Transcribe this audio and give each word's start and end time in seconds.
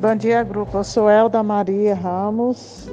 Bom 0.00 0.14
dia, 0.14 0.44
grupo. 0.44 0.78
Eu 0.78 0.84
sou 0.84 1.10
Elda 1.10 1.42
Maria 1.42 1.92
Ramos. 1.92 2.88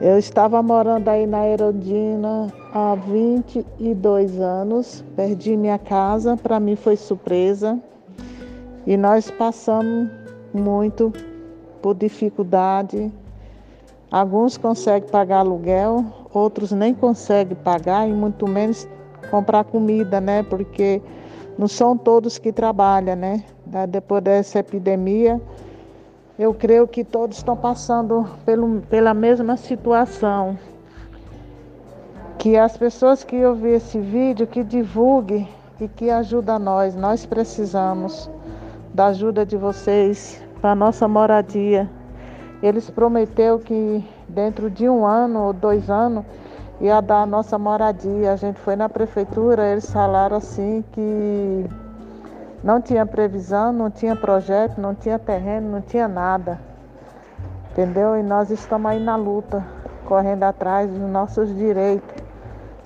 Eu 0.00 0.18
estava 0.18 0.60
morando 0.60 1.06
aí 1.06 1.24
na 1.24 1.46
Erondina 1.46 2.52
há 2.74 2.96
22 2.96 4.40
anos. 4.40 5.04
Perdi 5.14 5.56
minha 5.56 5.78
casa, 5.78 6.36
para 6.36 6.58
mim 6.58 6.74
foi 6.74 6.96
surpresa. 6.96 7.78
E 8.88 8.96
nós 8.96 9.30
passamos 9.30 10.10
muito 10.52 11.12
por 11.80 11.94
dificuldade. 11.94 13.12
Alguns 14.10 14.56
conseguem 14.56 15.08
pagar 15.08 15.38
aluguel, 15.38 16.04
outros 16.34 16.72
nem 16.72 16.92
conseguem 16.92 17.56
pagar 17.56 18.08
e 18.08 18.12
muito 18.12 18.48
menos 18.48 18.88
comprar 19.30 19.62
comida, 19.62 20.20
né? 20.20 20.42
Porque 20.42 21.00
não 21.56 21.68
são 21.68 21.96
todos 21.96 22.36
que 22.36 22.52
trabalham, 22.52 23.14
né? 23.14 23.44
Depois 23.88 24.24
dessa 24.24 24.58
epidemia, 24.58 25.40
eu 26.38 26.54
creio 26.54 26.86
que 26.86 27.02
todos 27.02 27.38
estão 27.38 27.56
passando 27.56 28.24
pelo, 28.46 28.80
pela 28.82 29.12
mesma 29.12 29.56
situação. 29.56 30.56
Que 32.38 32.56
as 32.56 32.76
pessoas 32.76 33.24
que 33.24 33.44
ouvir 33.44 33.74
esse 33.74 33.98
vídeo, 33.98 34.46
que 34.46 34.62
divulgue 34.62 35.48
e 35.80 35.88
que 35.88 36.08
ajuda 36.08 36.56
nós. 36.56 36.94
Nós 36.94 37.26
precisamos 37.26 38.30
da 38.94 39.06
ajuda 39.06 39.44
de 39.44 39.56
vocês 39.56 40.40
para 40.60 40.76
nossa 40.76 41.08
moradia. 41.08 41.90
Eles 42.62 42.88
prometeu 42.88 43.58
que 43.58 44.04
dentro 44.28 44.70
de 44.70 44.88
um 44.88 45.04
ano 45.04 45.46
ou 45.46 45.52
dois 45.52 45.90
anos 45.90 46.24
ia 46.80 47.00
dar 47.00 47.22
a 47.22 47.26
nossa 47.26 47.58
moradia. 47.58 48.32
A 48.32 48.36
gente 48.36 48.60
foi 48.60 48.76
na 48.76 48.88
prefeitura, 48.88 49.72
eles 49.72 49.90
falaram 49.90 50.36
assim 50.36 50.84
que 50.92 51.64
não 52.62 52.80
tinha 52.80 53.06
previsão, 53.06 53.72
não 53.72 53.90
tinha 53.90 54.16
projeto, 54.16 54.80
não 54.80 54.94
tinha 54.94 55.18
terreno, 55.18 55.70
não 55.70 55.80
tinha 55.80 56.08
nada. 56.08 56.58
Entendeu? 57.70 58.16
E 58.16 58.22
nós 58.22 58.50
estamos 58.50 58.90
aí 58.90 58.98
na 58.98 59.14
luta, 59.14 59.64
correndo 60.04 60.42
atrás 60.42 60.90
dos 60.90 61.08
nossos 61.08 61.54
direitos. 61.54 62.16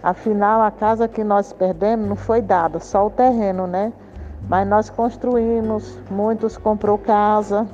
Afinal, 0.02 0.60
a 0.60 0.70
casa 0.70 1.08
que 1.08 1.24
nós 1.24 1.52
perdemos 1.52 2.08
não 2.08 2.16
foi 2.16 2.42
dada, 2.42 2.80
só 2.80 3.06
o 3.06 3.10
terreno, 3.10 3.66
né? 3.66 3.92
Mas 4.48 4.68
nós 4.68 4.90
construímos, 4.90 5.98
muitos 6.10 6.58
comprou 6.58 6.98
casa. 6.98 7.66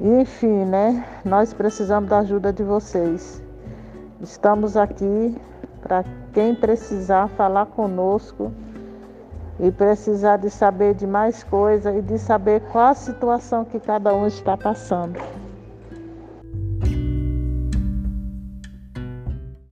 Enfim, 0.00 0.64
né? 0.64 1.04
Nós 1.24 1.54
precisamos 1.54 2.10
da 2.10 2.18
ajuda 2.18 2.52
de 2.52 2.62
vocês. 2.62 3.42
Estamos 4.20 4.76
aqui 4.76 5.36
para 5.82 6.04
quem 6.32 6.54
precisar 6.54 7.28
falar 7.28 7.66
conosco 7.66 8.52
e 9.58 9.70
precisar 9.70 10.36
de 10.38 10.50
saber 10.50 10.94
de 10.94 11.06
mais 11.06 11.44
coisas 11.44 11.94
e 11.94 12.02
de 12.02 12.18
saber 12.18 12.60
qual 12.72 12.88
a 12.88 12.94
situação 12.94 13.64
que 13.64 13.78
cada 13.78 14.14
um 14.14 14.26
está 14.26 14.56
passando. 14.56 15.18